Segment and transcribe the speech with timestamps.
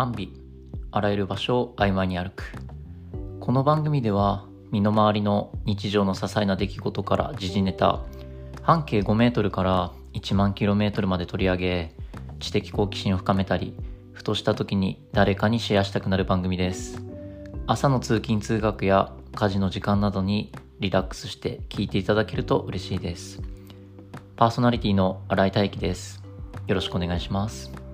[0.00, 0.32] アンビ
[0.92, 2.54] あらゆる場所を曖昧に歩く。
[3.38, 8.00] この番組では身の回りの日常の些細な出来事から時事ネタ
[8.62, 11.94] 半径5メートルから1万キロメートルまで取り上げ
[12.38, 13.76] 知的好奇心を深めたり
[14.14, 17.02] ふとした時に誰かにシェアしたくなる番組です。
[17.66, 23.42] 朝の通勤通学や家事の時間などにリラックスして聞いていただけると嬉しいです。
[24.36, 26.22] パーソナリティの新井大輝です。
[26.68, 27.89] よろしくお願いします。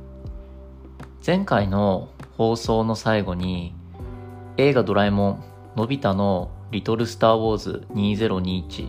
[1.25, 3.74] 前回の放送の最後に
[4.57, 5.45] 映画ドラえもん
[5.77, 8.88] のび太のリトルスターウォーズ2021、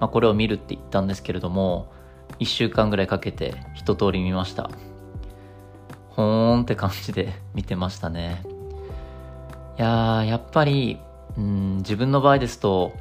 [0.00, 1.92] まあ、これを見るって言ったんですけれども
[2.40, 4.70] 1週間ぐらいかけて一通り見ました。
[6.10, 8.42] ほーんって感じで見てましたね。
[9.78, 10.98] いややっぱり
[11.36, 12.92] うん自分の場合ですと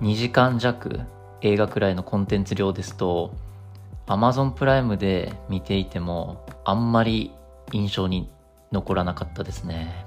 [0.00, 1.00] 2時間弱
[1.40, 3.32] 映画くらいのコンテンツ量ですと
[4.06, 7.30] Amazon プライムで見ていてもあんまり
[7.72, 8.30] 印象に
[8.72, 10.04] 残らなかったですね。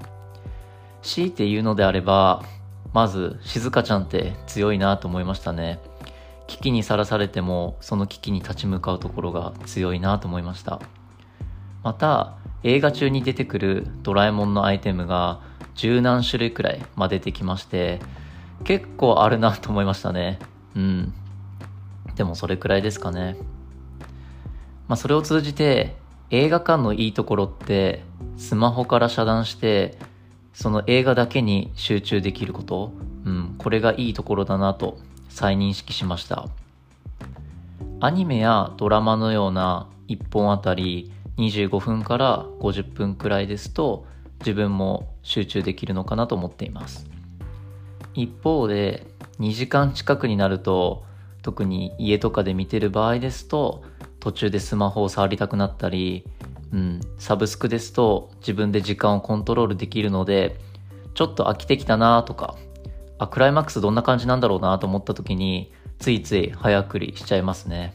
[1.02, 2.44] 強いて言うのであれば、
[2.94, 5.80] まず、静香ちゃんって強いなと思いましたね。
[6.48, 10.80] 危機にさらされても、その危機に立ち向かうところが強いなと思いました。
[11.84, 15.42] また、映画中に出てくるドラえもんのアイテムが
[15.76, 18.00] 十何種類くらい、ま出てきまして、
[18.64, 20.40] 結構あるなと思いましたね。
[20.76, 21.14] うん。
[22.16, 23.38] でもそれくらいですかね。
[24.88, 25.96] まあそれを通じて
[26.30, 28.04] 映画館のいいところって
[28.38, 29.98] スマホから遮断して
[30.54, 32.92] その映画だけに集中できること、
[33.26, 34.98] うん、これがいいところだなと
[35.30, 36.48] 再認識しました。
[38.00, 44.06] アニメやドラマのような1本あたり25分から50分くらいですと
[44.40, 47.08] 自分も集中できるのかなと思っています。
[48.14, 49.06] 一方で
[49.40, 51.06] 2時間近くになると
[51.44, 53.84] 特に家とかで見てる場合ですと
[54.20, 56.26] 途中でスマホを触りたくなったり、
[56.74, 60.60] うん、サブスクですと自分で時間をコントロールできるので、
[61.14, 62.56] ちょっと飽きてきたなとか、
[63.18, 67.94] あ、クライマックスどんな感じなんだろうなと思った時に、ついつい早送りしちゃいますね。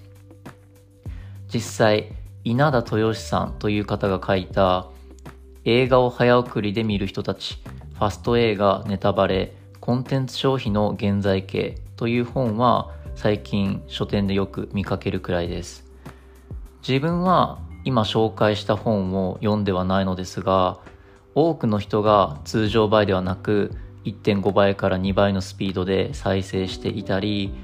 [1.52, 2.12] 実際、
[2.44, 4.88] 稲田豊志さんという方が書いた
[5.64, 7.62] 映画を早送りで見る人たち、
[7.94, 15.81] ファスト映画、ネタバレ、コンテンツ消費の現在形という本は最近書店でよく見かけるくらいです。
[16.86, 20.78] 自分は今紹介した本を読んではないのですが
[21.34, 23.72] 多くの人が通常倍ではなく
[24.04, 27.54] 1.5倍から2倍のスピードで再生していたり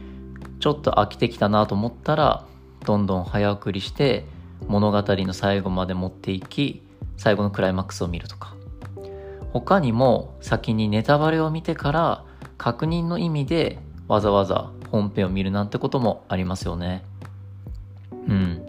[0.60, 2.46] ちょっと飽きてきたなと思ったら
[2.84, 4.24] どんどん早送りして
[4.66, 6.82] 物語の最後まで持っていき
[7.16, 8.58] 最後のクライマックスを見るとか。
[9.52, 12.24] 他にも先にネタバレを見てから
[12.58, 17.04] 確認の意味でわざわざ本編を見るなんてこともありますよね。
[18.28, 18.67] うん。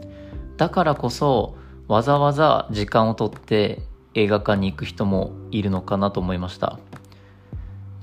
[0.59, 1.55] だからこそ
[1.87, 3.81] わざわざ時間をとって
[4.13, 6.77] 映画館に行く人もいるのかなと思いました。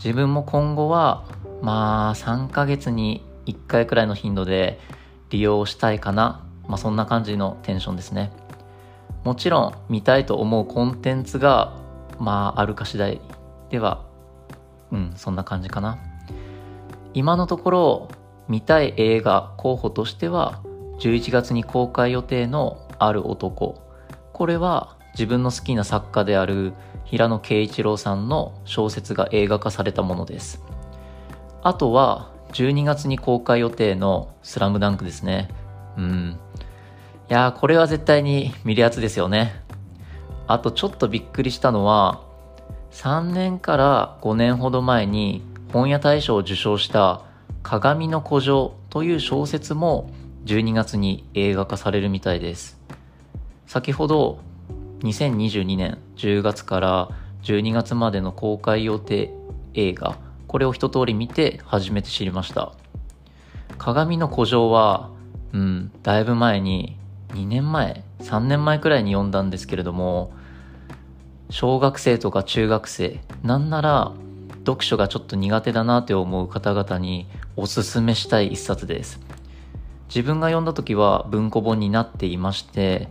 [0.03, 1.27] 自分も今後は
[1.61, 4.81] まあ3ヶ月に1回くらいの頻度で
[5.29, 6.47] 利用したいかな。
[6.67, 8.33] まあそんな感じのテンションですね。
[9.23, 11.77] もちろん見たいと思うコンテンツが
[12.19, 13.21] まああるか次第
[13.69, 14.07] では
[14.91, 15.99] うんそんな感じかな。
[17.13, 18.09] 今のところ
[18.49, 20.63] 見たい映画候補としては
[20.99, 23.83] 11月に公開予定のある男。
[24.33, 26.75] これは自分の好きな作家である
[27.05, 30.63] 平野啓一郎さんの小説が映画化されたものです。
[31.63, 35.49] あとは12月に公開予定のスラムダンクですね。
[35.97, 36.39] うん。
[37.29, 39.63] いやー、これは絶対に見るやつですよね。
[40.47, 42.21] あとちょっとびっくりしたのは、
[42.93, 45.43] 3年から5年ほど前に
[45.73, 47.23] 本屋大賞を受賞した
[47.63, 50.11] 鏡の古城という小説も
[50.47, 52.81] 12月に映画化されるみたいです。
[53.67, 54.39] 先ほど
[55.01, 57.09] 2022年10月から
[57.43, 59.33] 12月までの公開予定
[59.75, 62.73] 映画、これを一通り見て初めて知りました。
[63.77, 65.11] 鏡の古城は、
[65.53, 66.97] うん、だいぶ前に、
[67.31, 70.33] 2年前、3年前くらいに読んだんですけれども、
[71.51, 74.13] 小学生とか中学生、なんなら
[74.61, 77.27] 読書がちょっと苦手だなって思う方々に
[77.57, 79.26] おすすめしたい一冊です。
[80.09, 83.09] 自分が読んだ時は文庫本になっていまして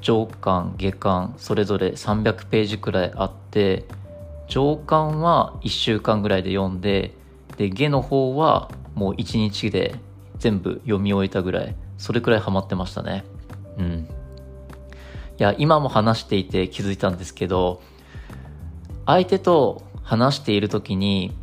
[0.00, 3.84] 上巻下巻それぞれ300ページくらいあって
[4.48, 7.12] 上巻は1週間ぐらいで読んで
[7.56, 9.96] で下の方はもう1日で
[10.38, 13.24] 全部読み終えたぐらいそれくらいハマってましたね。
[13.78, 14.08] うん。
[15.38, 17.82] いや今も話していて気づいたんですけど
[19.04, 21.36] 相手と話している時に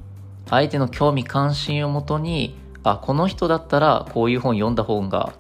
[0.50, 5.34] 相手の興味関心をもとにあこの人だったらこういう本読んだ方が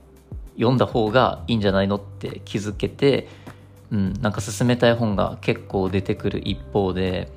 [0.55, 3.27] 読んだ方がいいんじゃないのって気づけて
[3.93, 7.31] うん、なんか進めたい本が結構出てくる一方で、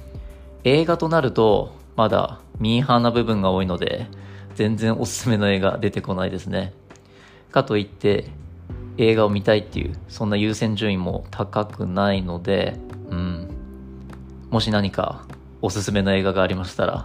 [0.64, 4.06] 映画となるとまだミーハーな部分が多いので、
[4.55, 6.73] 全然おすすめの映画出てこないですね。
[7.52, 8.31] かといって、
[8.97, 12.79] 映画を見たいっていう、そんな優先順位も高くないので、
[13.11, 13.50] うん。
[14.49, 15.26] もし何か
[15.61, 17.05] おすすめの映画がありましたら、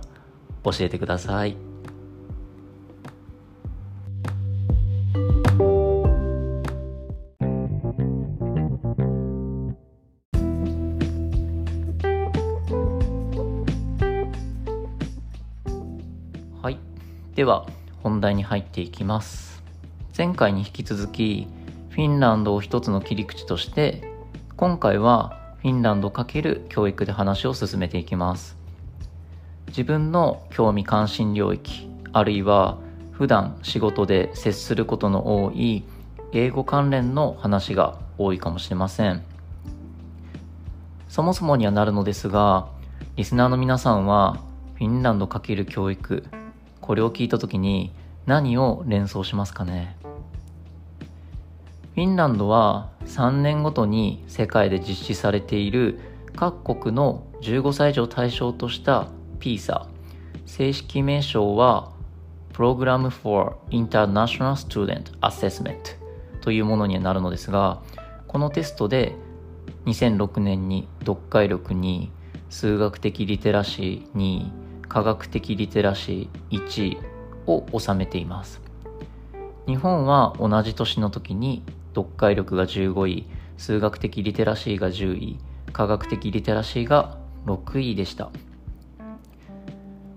[0.63, 1.45] 教えてくださ。
[1.45, 1.70] い。
[17.41, 17.65] では、
[18.03, 19.63] 本題に入っていきます。
[20.15, 21.47] 前回に引き続き、
[21.89, 24.03] フィンランドを一つの切り口として、
[24.57, 28.59] 今回はフィンランド×教育で話を進めていきます。
[29.69, 32.77] 自分の興味関心領域、あるいは
[33.11, 35.83] 普段仕事で接することの多い
[36.33, 39.23] 英語関連の話が多いかもしれません。
[41.09, 42.67] そもそもにはなるのですが、
[43.15, 44.37] リスナーの皆さんは
[44.75, 46.23] フィンランド×教育、
[46.81, 47.93] これを聞いた時に
[48.25, 49.95] 何を連想しますかね？
[51.95, 55.99] フィンランドは3年ごとに世界で実施されている
[56.35, 59.07] 各国の15歳以上対象とした
[59.39, 59.85] PISA
[60.45, 61.91] 正式名称は
[62.53, 65.97] Program for International Student Assessment
[66.41, 67.81] というものになるのですが
[68.27, 69.15] このテストで
[69.85, 72.11] 2006年に読解力2位
[72.49, 74.51] 数学的リテラシー2位
[74.91, 76.97] 科学的リテラシー1位
[77.47, 78.59] を収めています
[79.65, 81.63] 日本は同じ年の時に
[81.95, 83.25] 読解力が15位、
[83.57, 85.39] 数学的リテラシーが10位、
[85.71, 88.31] 科学的リテラシーが6位でした。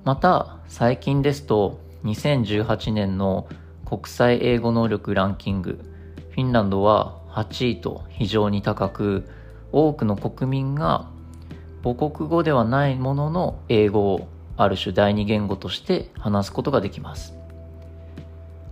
[0.03, 3.47] また、最近ですと、2018年の
[3.85, 5.79] 国際英語能力ランキング、
[6.31, 9.29] フィンランドは8位と非常に高く、
[9.71, 11.09] 多くの国民が
[11.85, 17.37] 母国語ではないものの英語をある種第二言語として話すことができます。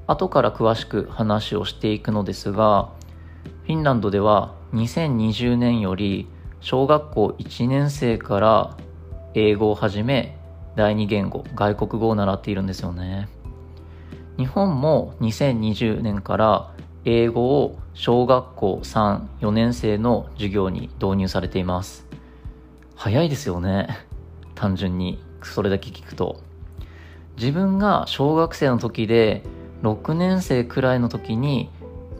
[0.06, 2.90] 後から詳しく話をしていくのですが、
[3.64, 6.28] フィンランドでは2020年より
[6.60, 8.76] 小学校1年生から
[9.34, 10.38] 英語をはじめ
[10.76, 13.28] 第二言語、外国語を習っているんですよね。
[14.36, 16.72] 日本も2020年から
[17.04, 22.06] 英語を小学校3、4年生の授業に導入されています。
[22.94, 23.88] 早いですよね。
[24.54, 26.40] 単純にそれだけ聞くと。
[27.36, 29.42] 自分が小学生の時で
[29.82, 31.70] 6年生くらいの時に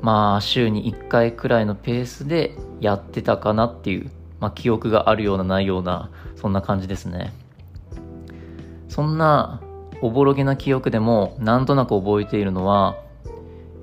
[0.00, 4.10] まあ週に1回くらいのペースでやってたかなっていう、
[4.40, 7.32] まあ、記憶があるようなないようなそんな感じですね
[8.88, 9.60] そんな
[10.00, 12.96] おぼろげな記憶でもなんとなく覚えているのは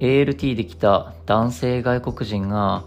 [0.01, 2.83] ALT で来た男性外国人が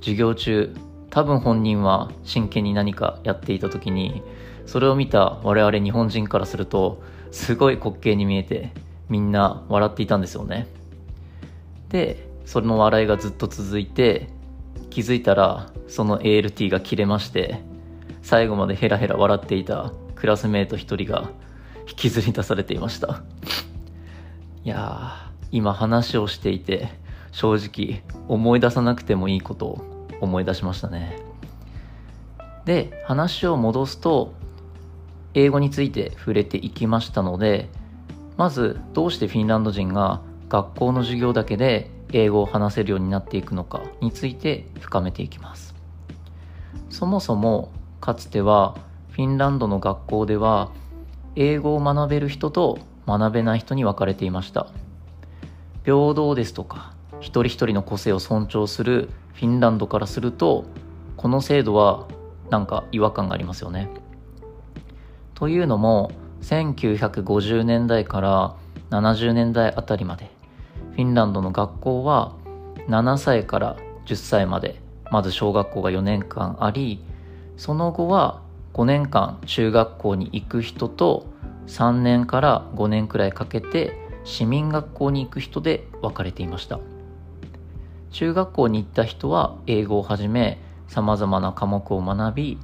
[0.00, 0.72] 授業中
[1.10, 4.22] 多分本人は真剣に何かやっていた時に
[4.66, 8.72] それを見た我々日本人からするとすごい滑稽に見えて
[9.08, 10.66] みんな笑っていたんですよね。
[11.88, 14.28] でその笑いがずっと続いて
[14.90, 17.60] 気づいたらその ALT が切れまして
[18.22, 21.30] 最後までヘラヘラ笑っていたクラスメート一人が
[21.88, 23.22] 引きずり出されていました。
[24.64, 26.88] いや今話をしていて
[27.30, 29.84] 正直思い出さなくてもいいことを
[30.20, 31.18] 思い出しましたね。
[32.64, 34.34] で話を戻すと
[35.36, 37.68] 英語について触れていきましたので
[38.38, 45.74] まずどうしてフィンランド人が学校の授業だけで英語を話せるようになっていくのかについて深めていきます。
[46.88, 48.76] そもそもかつては
[49.10, 50.70] フィンランドの学校では
[51.34, 54.68] 英語を学べる人と学べない人に分かれていました。
[55.84, 60.64] 平等ですとか一人一人の個性を尊重するフィンランドからすると
[61.16, 62.06] この制度は
[62.50, 63.90] なんか違和感がありますよね。
[65.36, 68.56] というのも1950年代から
[68.90, 70.30] 70年代あたりまで
[70.92, 72.34] フィンランドの学校は
[72.88, 73.76] 7歳から
[74.06, 74.80] 10歳まで
[75.12, 77.04] まず小学校が4年間あり
[77.58, 78.40] その後は
[78.72, 81.26] 5年間中学校に行く人と
[81.66, 83.92] 3年から5年くらいかけて
[84.24, 86.80] 市民学校に行く人で分かれていました。
[88.10, 92.58] 中学校に行った人は英語をはじめさまざまな科目を学び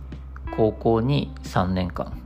[0.57, 2.22] 高校に3年間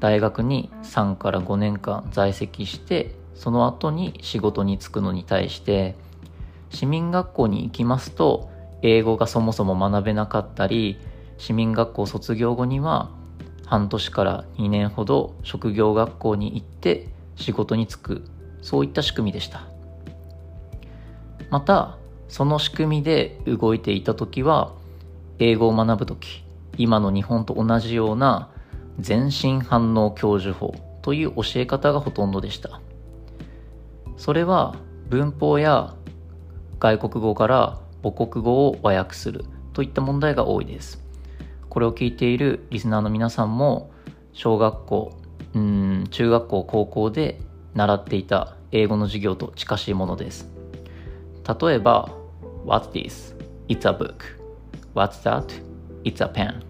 [0.00, 5.94] 大学に3から5年間在籍してその後に仕事に就くのに対して
[6.70, 8.50] 市民学校に行きますと
[8.82, 10.98] 英語がそもそも学べなかったり
[11.38, 13.10] 市民学校卒業後には
[13.66, 18.24] 半年から2年ほど職業学校に行って仕事に就く
[18.62, 19.70] そういった仕組みでした。
[21.50, 24.72] またその仕組みで動いていた時は
[25.38, 26.44] 英語を学ぶとき
[26.78, 28.50] 今の日本と同じような
[28.98, 32.80] 全身反応教授法という教え方がほとんどでした。
[34.16, 34.74] それは
[35.08, 35.94] 文法や
[36.78, 41.02] 外国語から母国語を和訳するといった問題が多いです。
[41.68, 43.90] これを聞いているリスナーの皆さんも
[44.32, 45.12] 小学校
[45.54, 47.40] うん中学校高校で
[47.74, 50.48] 習っていた英語の授業と近しいものです。
[51.60, 52.10] 例えば
[52.64, 53.34] What's this?
[53.68, 54.38] It's a book.
[54.94, 55.46] What's that?
[56.04, 56.62] It's a pen.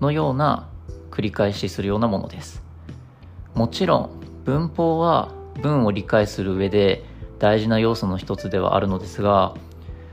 [0.00, 0.68] のような
[1.12, 2.62] 繰り返しするようなものです。
[3.54, 4.10] もちろん
[4.44, 7.04] 文法は文を理解する上で
[7.38, 9.54] 大事な要素の一つではあるのですが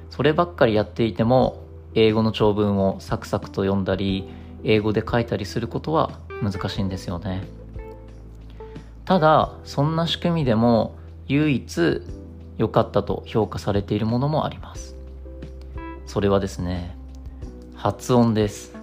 [0.09, 1.63] そればっかりやっていても
[1.95, 4.27] 英語の長文をサクサクと読んだり
[4.63, 7.43] 英語で書いたりすることは難しいんですよね。
[9.05, 10.95] ただそんな仕組みでも
[11.27, 12.01] 唯一
[12.57, 14.95] 良かったと評価されているものもあります。
[16.05, 16.97] それはですね
[17.75, 18.78] 発音です。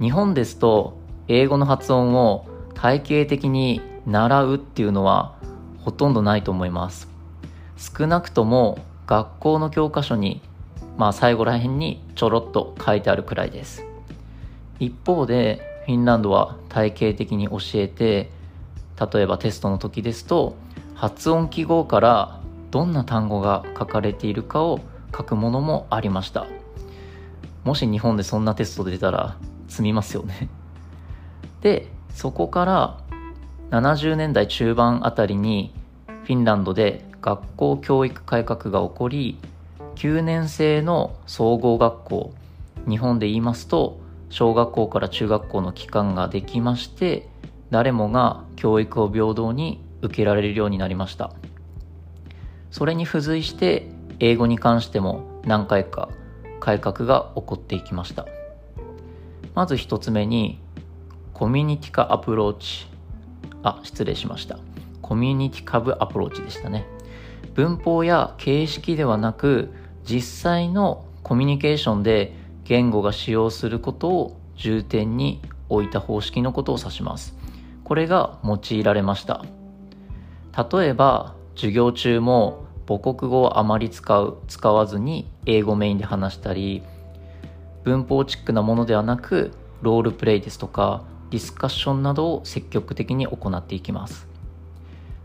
[0.00, 0.96] 日本ですと
[1.28, 5.36] 英語の発音を体系的に習うっていうのは
[5.78, 7.06] ほとんどないと思います。
[7.76, 10.40] 少なくとも学校の教科書に
[10.96, 13.84] まあ最後らへんにちょろっと書いてあるくらいです。
[14.78, 18.30] 一方でフィンランドは体系的に教えて
[19.12, 20.56] 例えばテストの時ですと
[20.94, 22.40] 発音記号から
[22.70, 24.80] どんな単語が書かれているかを
[25.14, 26.46] 書くものもありました。
[27.64, 29.36] もし日本でそんなテスト出たら
[29.70, 30.48] 積みますよね。
[31.62, 32.98] でそこから
[33.70, 35.72] 70年代中盤あたりに
[36.24, 39.38] フィンランドで学校教育改革が起こり
[39.94, 42.32] 9年生の総合学校
[42.88, 44.00] 日本で言いますと
[44.30, 47.28] 小学校から中学校の期間ができまして
[47.70, 51.32] 誰もが教育を平等に受けられるようになりました。
[52.70, 53.88] それに付随して
[54.20, 56.08] 英語に関しても何回か
[56.60, 58.26] 改革が起こっていきました。
[59.54, 60.60] まず一つ目に
[61.34, 62.86] コミュニティ化アプローチ。
[63.62, 64.58] あ失礼しました。
[65.02, 66.86] コミュニティ株アプローチでしたね。
[67.54, 69.70] 文法や形式ではなく
[70.04, 77.36] 実際のコミュニケーションで言語が使用することを重点に置いた方式のことを指します。
[77.84, 79.44] これが用いられました。
[80.72, 86.82] 例えば授業中も母国語をあまり使う使わずに英語メインで話したり
[87.84, 94.28] 文法チックなものではなくロールプレイですとかディスカッションなどを積極的に行っていきます。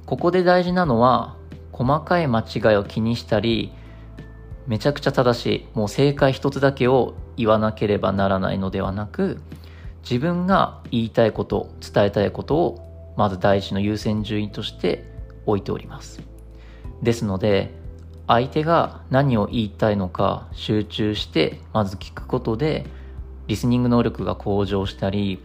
[0.05, 1.35] ここで大事なのは
[1.71, 3.74] 細かい間違いを気にしたり
[4.67, 9.41] めちゃくちゃ正しいもう正解一つだけを言わなければならないのではなく
[10.03, 15.12] 自分が言いたいこと伝えたいことをまず第一の優先順位として
[15.45, 16.21] 置いております。
[17.01, 17.74] ですので
[18.27, 22.86] 相手が何を言いたいのか集中してまず聞くことで
[23.48, 25.39] リスニング能力が向上したり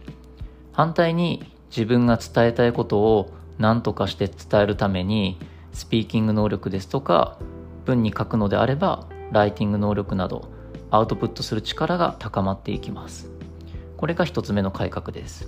[0.73, 5.37] 反対に自分が伝えたいことを何とかして伝えるために
[5.73, 7.37] スピーキング能力ですとか
[7.85, 10.49] 文に書くのであればライティング能力など
[10.89, 13.29] アウトプットする力が高まっていきます。
[13.95, 15.47] これが一つ目の改革です。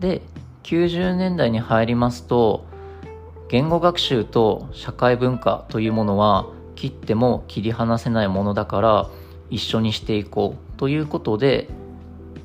[0.00, 0.22] で
[0.64, 2.64] 90年代に入りますと
[3.48, 9.10] 言語学習と社会文化というものは切っても切り離せないものだから
[9.50, 11.68] 一緒にしていこうということで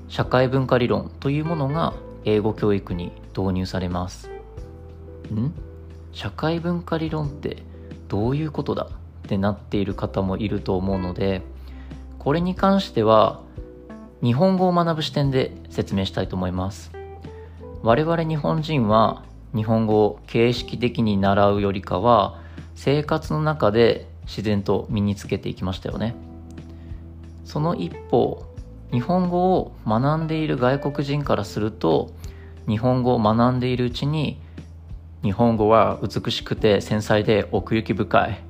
[0.08, 1.94] 社会文化理論というものが
[2.24, 4.30] 英語教育に導入されます。
[5.34, 5.54] ん？
[6.12, 7.64] 社会文化理論って
[8.08, 11.42] どういうことだってなっている方もいると思うので
[12.20, 13.42] これに関しては
[14.22, 16.92] 日本語を学ぶ視点で説明したいと思います。
[17.82, 19.24] 我々日本人は
[19.56, 22.42] 日本語を形式的に習うよりかは
[22.76, 26.16] 生活の中で自然と身につけていきましたよね
[27.44, 28.46] その一方
[28.92, 32.12] 日本語を学んでいる外国人からすると
[32.68, 34.40] 日本語を学んでいるうちに
[35.24, 38.44] 日本語は美しくて繊細で奥行き深い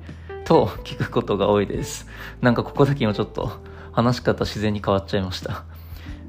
[0.44, 2.06] と聞くことが多いです。
[2.40, 3.52] なんかここだけ今ちょっと
[3.92, 5.64] 話し方自然に変わっちゃいました。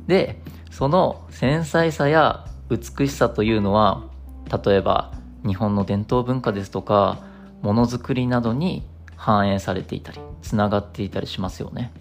[0.08, 4.04] で、その繊細さや美しさというのは、
[4.52, 5.14] 例えば
[5.46, 7.20] 日本の伝統文化ですとか、
[7.62, 8.84] ものづくりなどに
[9.16, 11.92] 反映されていたり、つながっていたりしますよね。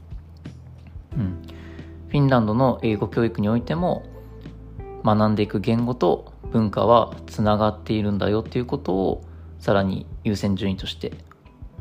[1.17, 1.43] うん。
[2.09, 4.05] フィンランドの英語教育においても、
[5.05, 9.25] 学んでいく言語と文化はつながっているんだよっていうことを
[9.59, 11.13] さらに優先順位として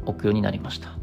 [0.06, 0.96] 置くようになりました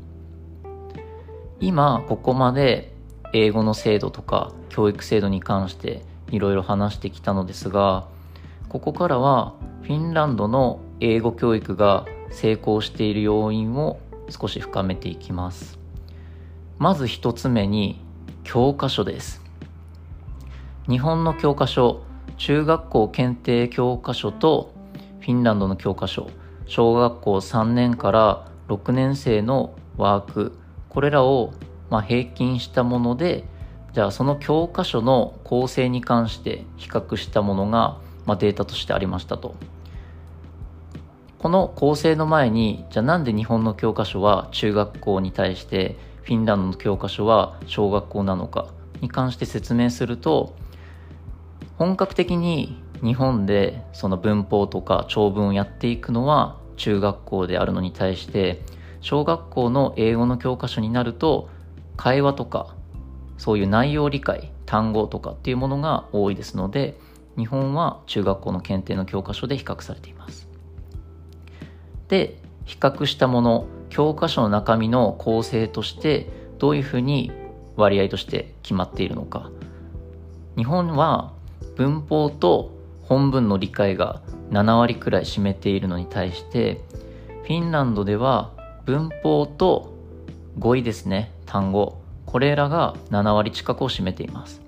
[1.60, 2.92] 今ここまで
[3.32, 8.06] 英語の制度とか教育制度に関していろいろ話してきたのですが
[8.68, 13.98] ここからはフィンランドの英語教育が成功している要因を
[14.28, 15.78] 少し深めていきます。
[16.78, 18.04] まず一つ目に
[18.44, 19.42] 教科書です。
[20.88, 22.02] 日本の教科書
[22.36, 24.74] 中学校検定教科書と
[25.20, 26.28] フィンランドの教科書。
[26.66, 30.58] 小学校3年から6年生のワーク。
[30.90, 31.54] これらを
[31.88, 33.44] ま平均したもので
[33.94, 37.98] じゃあその教科書の構成に関して比較したものが、
[38.28, 39.56] まデータとしてありましたと。
[41.38, 48.66] この構成の前にじゃあなんで日本の教科書は中学校に対してフィンランドの教科書は小学校なのか
[49.00, 50.56] に関して説明すると
[51.76, 58.60] 本格的に日本でその文法とか長文をやっていくのは中学校であるのに対して
[59.00, 61.48] 小学校の英語の教科書になると
[61.96, 62.74] 会話とか
[63.36, 66.98] そういう内容理解単語とかっていうものが多いですので
[67.38, 70.48] 日本は中学校の検定の教科書で比較されています。
[72.08, 76.26] で比較したもの教科書の中身の構成として
[76.58, 77.30] どういうふうに
[77.76, 79.50] 割合として決まっているのか。
[80.56, 81.32] 日本は
[81.76, 86.80] 文法と本文の理解が7割くらい占めているのに対して
[87.44, 88.52] フィンランドでは
[88.84, 89.94] 文法と
[90.58, 92.00] 語彙ですね単語。
[92.26, 94.60] これらが7割近くを占めています。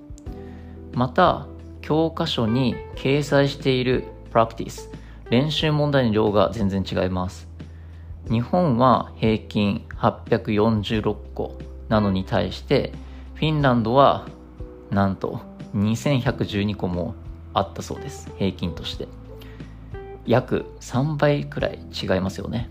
[0.95, 1.47] また
[1.83, 4.91] 教科書に掲載しているプラクティス
[5.31, 7.49] 練習問題の量が全然違います。
[8.29, 11.59] 日本は平均846個
[11.89, 12.93] なのに対して
[13.35, 14.29] フィンランドは
[14.91, 15.41] なんと
[15.75, 17.15] 2112個も
[17.55, 18.31] あったそうです。
[18.39, 19.09] 平均として。
[20.27, 22.69] 約3倍くらい違いますよね。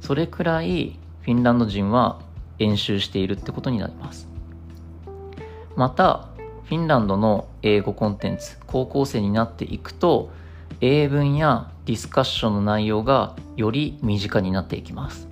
[0.00, 2.20] それくらいフィンランド人は
[2.58, 4.28] 演習しているってことになります。
[5.76, 6.28] また
[6.74, 10.32] フィンランドの英語コンテンツ高校生になっていくと
[10.80, 15.28] 英文やディスカッションの内容がより身近になっていきます。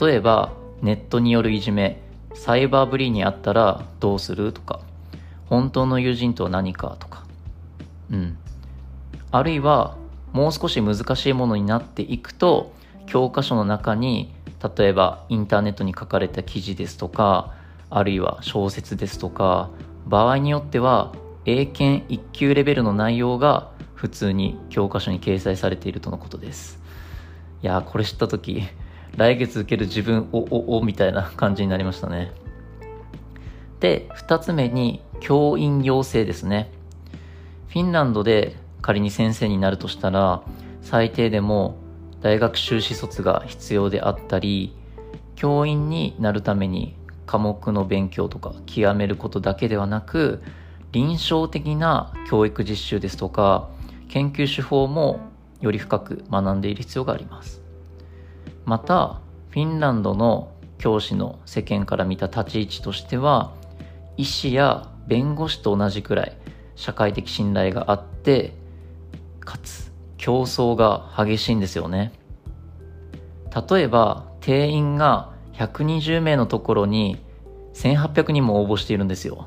[0.00, 0.52] 例えば
[0.82, 2.02] ネットによるいじめ
[2.34, 4.80] サイバーブリーにあったらどうするとか
[5.46, 7.24] 本当の友人とは何かとか。
[8.10, 8.36] うん。
[9.30, 9.96] あるいは
[10.32, 12.72] もう少し難しいものになっていくと
[13.06, 14.34] 教科書の中に
[14.76, 17.54] 例えばインターネットに書かれた記事ですとか
[17.88, 19.70] あるいは小説ですとか
[20.10, 21.12] 場合によっては
[21.44, 26.80] 英検1級レベルの内容が普通に教科書に掲載されているとのことです。
[27.62, 28.64] いやこれ知った時、
[29.16, 32.32] 来月受ける自分、お、お、お、みたいな感じになりましたね。
[33.78, 36.72] で、二つ目に、教員養成ですね。
[37.68, 40.42] フィンランドで仮に先生になるとしたら、
[40.82, 41.76] 最低でも
[42.20, 44.74] 大学修士卒が必要であったり、
[45.36, 46.96] 教員になるために
[47.30, 50.42] 科目の勉強とか極めることだけではなく、
[50.90, 53.68] 臨床的な教育実習ですとか、
[54.08, 55.20] 研究手法も
[55.60, 57.62] より深く学んでいる必要があります。
[58.64, 63.52] またフィンランドの教師の世間から見た立ち位置としては
[64.16, 66.36] 医師や弁護士と同じくらい
[66.74, 68.54] 社会的信頼があって
[69.38, 72.10] かつ競争が激しいんですよね。
[73.70, 75.29] 例えば定員が
[75.60, 77.18] 120名のところに
[77.74, 79.46] 1800人も応募しているんですよ。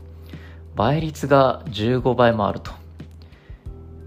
[0.75, 2.71] 倍率が15倍もあると。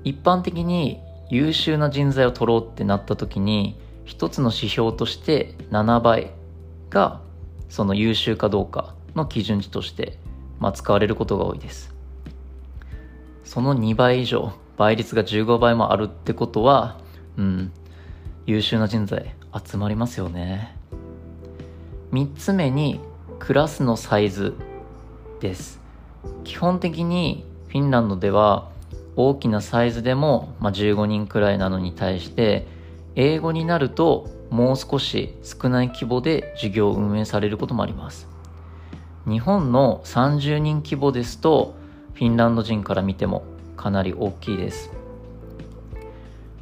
[0.04, 6.30] 一般的に優秀な人材を取ろうってなった時に一つの指標として7倍
[6.90, 7.20] が
[7.68, 10.16] その優秀かどうかの基準値として、
[10.60, 11.92] まあ、使われることが多いです。
[13.42, 16.98] その2倍以上倍率が15倍もあるってことは
[17.36, 17.72] うん
[18.46, 20.75] 優秀な人材集まりますよね。
[22.12, 23.00] 3つ目に
[23.38, 24.54] クラスのサイズ
[25.40, 25.80] です。
[26.44, 28.68] 基本的にフィンランドでは
[29.16, 32.66] 大きなサイズでも、まあ、15人くらいなのに対して
[33.14, 38.28] 英語になるともう少し少ない規模で授業を運営されることもあります。
[39.26, 41.74] 日本の30人規模ですと
[42.14, 43.44] フィンランド人から見ても
[43.76, 44.90] かなり大きいです。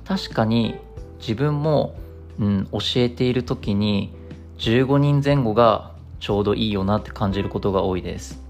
[0.07, 0.77] 確かに
[1.19, 1.95] 自分も、
[2.39, 4.15] うん、教えている時に
[4.59, 8.43] 15人前後がちょうどいいよなって感じることが多いです。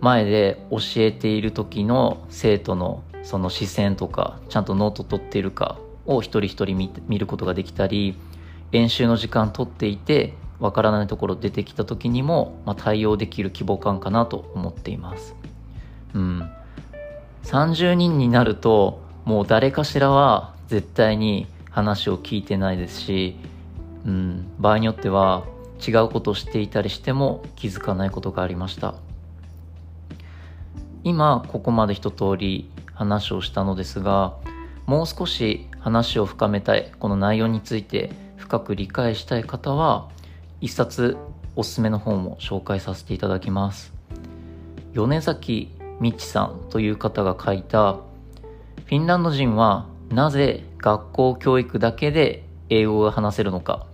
[0.00, 6.76] 前で教えている時の生徒のその視線とかちゃんとノート取っているかを一人一人
[7.08, 8.14] 見ることができたり
[8.70, 15.34] 練習の時間取っていてわからないところ出てきた時にも、まあ、対応できる規模感かなと思っています。
[16.12, 16.50] うん。
[17.44, 23.36] 30人になるともう誰かしらは絶対に話を聞いてないですし、
[24.04, 25.44] うん、場合によっては
[25.86, 28.94] 違うことをしていたりしても気づかないことがありました。
[31.02, 34.36] 今ここまで一通り話をしたのですが
[34.86, 40.08] もう少し話を深めたいこの内容について深く理解したい方は
[40.60, 41.18] 一冊
[41.56, 43.92] おすすめの本を紹介させていただきます。
[44.94, 53.86] 米崎みちさんという方が書いたフィンランド人はなぜ学校教育だけで英語が話せるのか。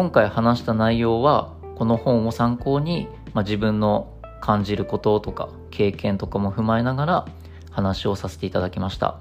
[0.00, 7.28] 今回話した内容はこの本を参考に、まあ、自分の感じることとか経験とかも踏まえながら
[7.70, 9.18] 話をさせていただきました。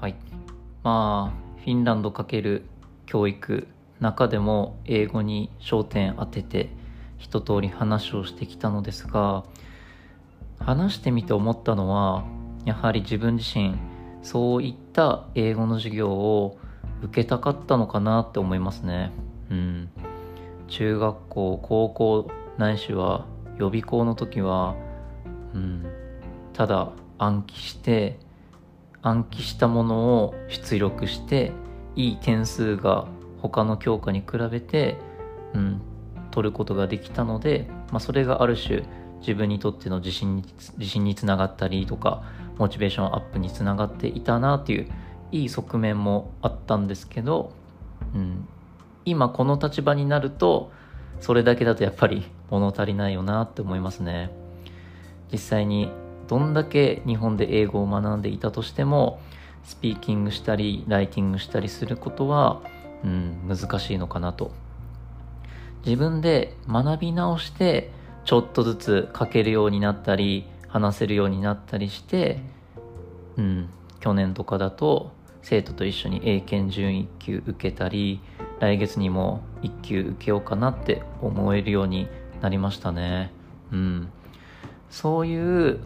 [0.00, 0.16] はい。
[0.82, 2.62] まあ、フィンランド×
[3.06, 3.68] 教育
[4.00, 6.70] 中でも英語に焦点当てて
[7.18, 9.44] 一通り話をしてきたのですが
[10.58, 12.24] 話してみて思ったのは
[12.64, 13.74] やはり自分自身
[14.22, 16.58] そういった英語の授業を
[17.02, 19.12] 受けたかったのかなって思いますね。
[19.50, 19.88] うん。
[20.68, 23.26] 中学校高校ないしは
[23.58, 24.74] 予備校の時は
[25.54, 25.86] うん。
[26.52, 28.18] ただ暗記して
[29.02, 31.52] 暗記したものを出力して
[31.94, 33.06] いい点数が
[33.40, 34.96] 他の教科に比べて、
[35.54, 35.80] うん、
[36.30, 38.82] 取ることができたので、まあ、それがある種
[39.20, 40.44] 自分にとっての自信に
[40.78, 42.22] 自信につながったりとか
[42.58, 44.88] モチベーションアップにつながっていたなっていう
[45.32, 47.52] いい側面もあったんですけど、
[48.14, 48.46] うん、
[49.04, 50.70] 今この立場になると
[51.20, 54.30] それだけだとやっぱり 物足りないよなって思いますね。
[55.32, 55.90] 実際に
[56.28, 59.18] どんだけ日本で英語を学んでいたとしても
[59.64, 62.60] スピーキングしたりライティングしたりすることは、
[63.04, 64.52] うん、難しいのかなと。
[65.84, 67.92] 自分で学び直して
[68.24, 72.40] ちょっとずつ書けるようになったり話せるようになったりして、
[73.36, 73.68] うん、
[74.00, 78.20] 去年とかだと生徒と一緒に英検準1級受けたり
[78.58, 82.08] 来月にも1級受けようかなって思えるように
[82.40, 83.32] なりましたね。
[83.70, 84.08] うん。
[84.90, 85.78] そういう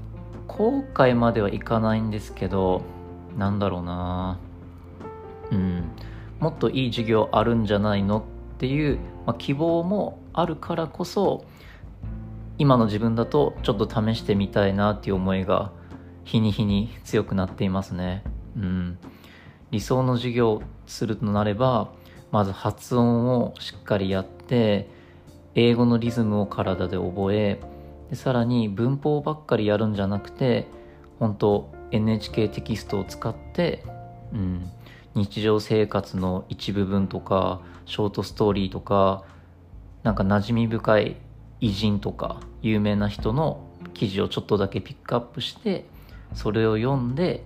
[0.46, 2.82] 後悔まではいかないんですけど
[3.36, 4.38] なんだろうな。
[5.50, 5.84] うん。
[6.40, 8.22] もっといい授業あるんじゃないのっ
[8.58, 11.44] ていう、まあ、希望もあるからこそ
[12.58, 15.72] 今の自分だとちょっと試してみたいなっていう思いが
[16.24, 18.22] 日に日に強くなっていますね。
[18.56, 18.98] うん。
[19.70, 21.92] 理想の授業するとなれば、
[22.30, 24.88] まず発音をしっかりやって、
[25.54, 27.60] 英語のリズムを体で覚え、
[28.10, 30.68] でさらに文法ばっかりやるんじゃなくて、
[31.18, 33.82] 本当 NHK テキストを使って、
[34.32, 34.70] うん、
[35.14, 39.24] 日常生活の一部分とか、ショートストーリーとか、
[40.02, 41.16] なんか馴染み深い
[41.60, 45.84] 偉人とか有名な人の記事をちょっとだけピックアップして
[46.34, 47.44] それを読んで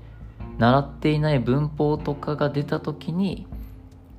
[0.58, 3.46] 習っていない文法とかが出た時に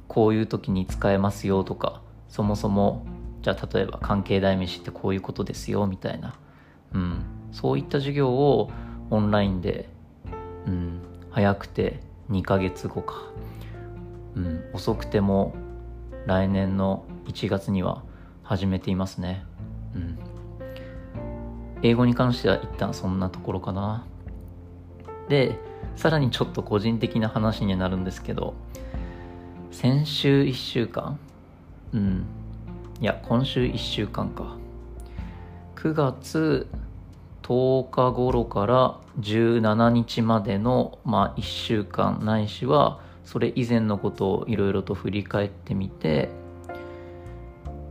[0.07, 3.05] こういう時に使えますよとかそもそも
[3.41, 6.35] じゃあ例えば関係代名詞ってこういうことですよみたいな、
[6.93, 8.71] うん、そういった授業を
[9.11, 9.87] オンラインで、
[10.67, 13.15] うん、早くて2ヶ月後か、
[14.35, 15.55] うん、遅くても
[16.25, 18.03] 来年の1月には
[18.43, 19.43] 始めていますね。
[19.95, 20.17] うん。
[21.81, 24.05] 英語に関しては一旦そんなところかな。
[25.29, 25.59] で、
[25.95, 28.53] さらにちょっと個人的な話になるんですけど、
[29.71, 31.19] 先週1週間？
[31.93, 32.25] うん。
[33.01, 34.55] いや、今週1週間か。
[35.75, 36.67] 9月
[37.45, 46.29] 10日頃から17日までの、まあ、1週間ないしはそれ以前のことをいろいろと振り返ってみて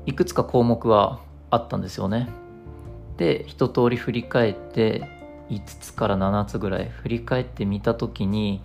[0.07, 2.29] いくつか項目はあったんですよね。
[3.17, 5.09] で一通り振り返って
[5.51, 8.61] 5つから7つぐらい振り返ってみた時に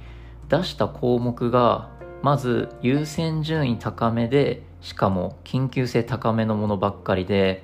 [0.50, 1.90] 出した項目が
[2.24, 7.64] まず優先順位高めでしかも緊急性高めのものばっかりで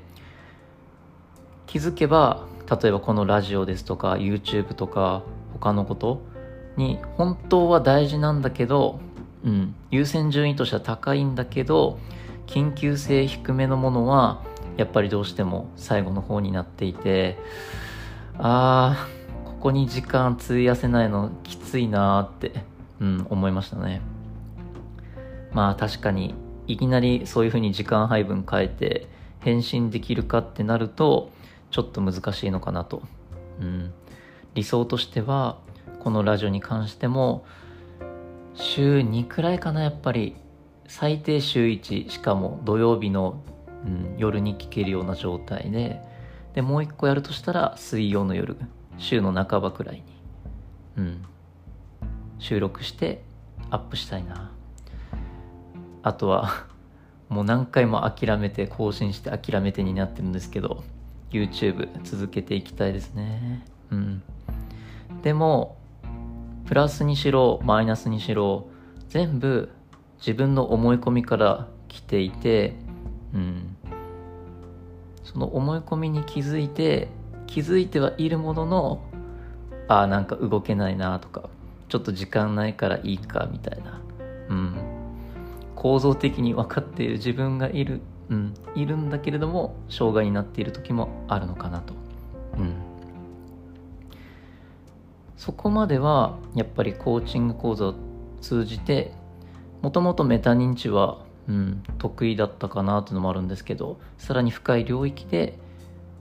[1.65, 5.23] 気づけば例えばこのラジオですとか YouTube とか
[5.54, 6.21] 他のこと
[6.78, 8.99] に本当は大事なんだけど、
[9.43, 11.99] うん、優先順位としては高いんだけど
[12.47, 14.43] 緊急性低めのものは
[14.78, 17.38] やっぱりどうしても最後の方になっていて
[18.38, 22.63] あーここに時間費やせないのきついなーって、
[22.99, 24.01] うん、思いましたね。
[25.54, 26.36] まあ確かに
[26.67, 29.08] いきなりそういうふうに時間配分変えて
[29.39, 31.32] 返信できるかってなると
[31.75, 33.01] ちょっと難しいのかなと、
[33.59, 33.93] うん、
[34.53, 35.57] 理想としては
[35.99, 37.43] このラジオに関しても
[38.53, 40.38] 週2くらいかなやっぱり。
[40.88, 43.41] 最低週1しかも土曜日の
[43.85, 46.01] うん、夜に聴けるような状態で。
[46.53, 48.55] でもう一個やるとしたら水曜の夜
[48.97, 50.03] 週の半ばくらいに、
[50.95, 51.25] うん、
[52.39, 53.21] 収録して
[53.69, 54.53] アップしたいな。
[56.03, 56.65] あとは
[57.27, 60.85] もう何回も諦めて更新して諦めてになってるんですけど。
[61.31, 63.65] YouTube 続けていきたいですね。
[63.91, 64.23] うん。
[65.21, 65.77] でも
[66.65, 68.67] プラスにしろマイナスにしろ
[69.09, 69.69] 全部
[70.17, 72.75] 自分の思い込みから来ていて
[73.33, 73.75] うん。
[75.23, 77.09] その思い込みに気づいて
[77.47, 79.01] 気づいてはいるものの
[79.88, 81.49] ああなんか動けないなとか
[81.89, 84.01] ちょっと時間ないからいいかみたいな。
[84.49, 84.75] うん。
[85.75, 91.93] 構造的に分かっている自分がいるうん、いるんだけれども障害になっている時もあるのかなと、
[92.57, 92.73] うん、
[95.38, 97.95] そこまではやっぱりコーチング講座を
[98.41, 99.11] 通じて
[99.81, 105.57] もともとメタ認知は、うん、得意だったかなというのもあるんですけどさらに深い領域で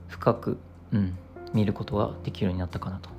[0.07, 0.57] 深く、
[0.91, 1.17] うん、
[1.53, 3.09] 見ることができるようになったかなと。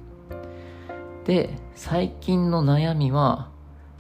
[1.24, 3.48] で最近の悩みは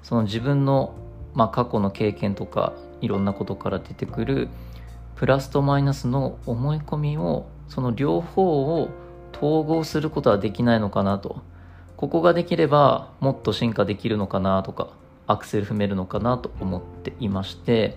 [0.04, 0.94] その自分の、
[1.34, 4.48] まあ、過去の経験とかいろんなことから出てくる
[5.14, 8.90] プラスとマイナスの思い込みをその両方を
[9.34, 11.42] 統合することはできないのかなと。
[11.96, 14.88] ここができればもっと進化できるのかなとか
[15.26, 17.96] アクセル踏めるのかなと思っていまして、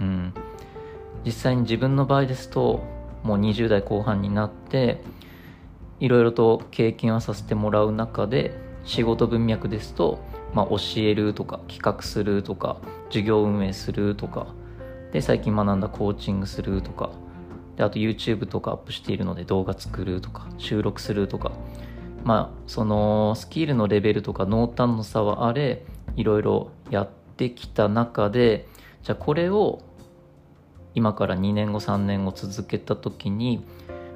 [0.00, 0.34] うん、
[1.26, 2.82] 実際に自分の場合ですと
[3.22, 5.02] もう20代後半になって
[6.00, 10.18] いろいろと経験をさせてもらう中で仕事文脈ですと、
[10.54, 14.46] まあ、教えるとか企画するとか授業運営するとか
[15.12, 17.10] で最近学んだコーチングするとか
[17.76, 21.52] であと YouTube とかアップしているので動画作るとか収録するとか
[22.22, 25.84] まあそのスキルのレベルとか濃淡の差はあれ
[26.16, 28.68] いろいろやってきた中で
[29.02, 29.82] じゃあこれを
[30.94, 33.66] 今から2年後3年後続けた時に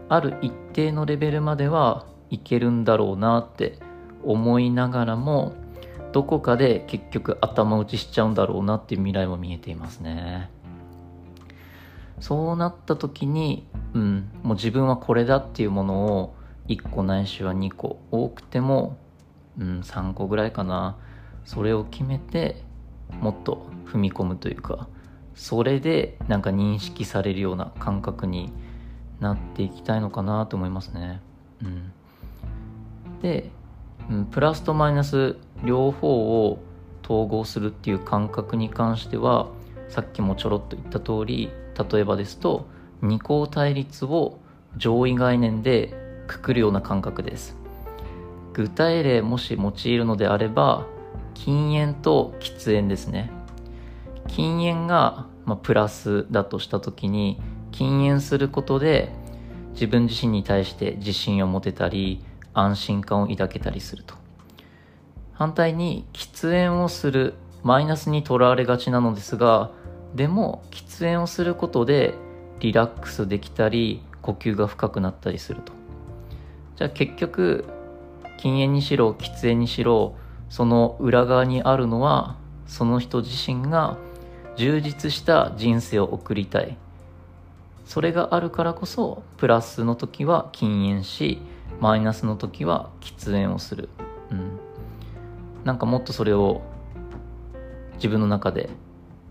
[0.09, 3.79] ある一定のレベルまではいけるんだろうなって
[4.24, 5.55] 思いながらも
[6.12, 10.51] どこかで結局頭打ちしちゃうんだろうなっていう未来も見えていますね。
[12.21, 16.35] そうなった時に、うん、もう自分はこれだっていうものを
[16.66, 18.99] 1個ないしは2個多くても、
[19.59, 20.97] うん、3個ぐらいかな
[21.44, 22.62] それを決めて
[23.21, 24.88] もっと踏み込むというか
[25.35, 28.53] それでなんか認識されるような感覚に
[29.21, 31.21] なっていきたいのかなと思いますね。
[31.62, 31.92] うん、
[33.23, 33.51] で、
[34.11, 36.59] うん、プラスとマイナス両方を
[37.05, 39.49] 統合するっていう感覚に関しては
[39.88, 41.51] さっきもちょろっと言った通り
[41.92, 42.68] 例えばですと
[43.01, 44.38] 二項対立を
[44.77, 45.94] 上位概念で
[46.27, 47.57] くくるような感覚です。
[48.53, 50.87] 具体例もし用いるのであれば
[51.35, 53.31] 禁煙と喫煙ですね。
[54.27, 57.40] 禁煙が、まあ、プラスだとした時に
[57.71, 59.12] 禁煙することで
[59.73, 64.28] 自分自身に対して自信を持てたり安心感を抱けたりすると。
[65.38, 69.70] 反対に喫煙をするマイナスにとらわれがちなのですが
[70.12, 72.14] でも喫煙をすることで
[72.59, 75.72] リラックスできたり呼吸が深くなったりすると。
[76.77, 77.64] じゃあ結局
[78.37, 80.16] 禁煙にしろ喫煙にしろ
[80.48, 83.96] その裏側にあるのはその人自身が
[84.57, 86.77] 充実した人生を送りたい。
[87.85, 91.38] それがあるからこそプラスの時は禁煙し
[91.81, 93.88] マイナスの時は喫煙をする。
[94.33, 94.67] うん。
[95.68, 96.62] なんかもっとそれを
[97.96, 98.70] 自分の中で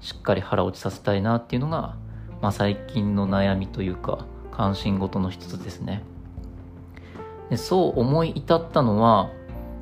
[0.02, 1.98] しっかり腹落ちさせたいなっていうのが、
[2.44, 6.04] まあ、最近の悩みというか関心事の一つですね。
[7.50, 9.32] でそう思い至ったのは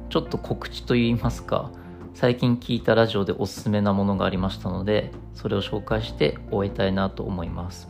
[0.07, 1.71] ちょっと告知といいますか
[2.13, 7.89] 最近聞いたラジオでおすすめなものがありましたのでそれを紹介して終えたいなと思います。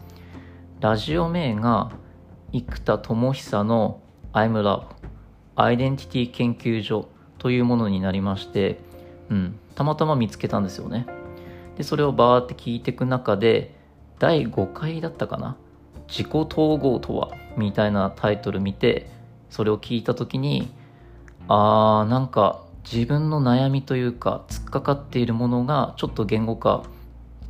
[0.79, 1.91] ラジオ名が
[2.51, 4.01] 生田智久の
[4.33, 4.85] I'm Love
[5.55, 7.09] アイデンティティ研究所
[7.45, 8.79] というものになりまして、
[9.29, 11.05] うん、たまたま見つけたんですよね。
[11.77, 13.75] でそれをバーって聞いていく中で
[14.17, 15.55] 第5回だったかな？
[16.07, 17.29] 自己統合とは？
[17.55, 19.11] みたいなタイトル見て
[19.51, 20.73] それを聞いた時に
[21.47, 26.81] あーなんか自分の悩みというか突っかかっているものがちょっと言語化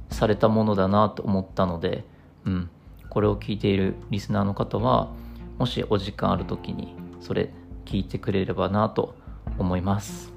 [0.10, 2.04] されたものだなと思ったので、
[2.44, 2.70] うん、
[3.10, 5.14] これを聞いているリスナーの方は
[5.58, 7.50] もしお時間ある時にそれ
[7.86, 9.24] 聞いてくれればなと
[9.58, 10.32] 思います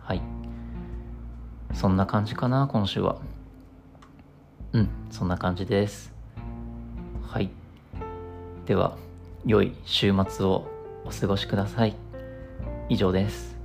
[0.00, 0.36] はい
[1.76, 3.18] そんな感じかな、今週は。
[4.72, 6.10] うん、そんな感じです。
[7.22, 7.50] はい。
[8.64, 8.96] では、
[9.44, 10.66] 良い週末を
[11.04, 11.94] お過ごしください。
[12.88, 13.55] 以上です。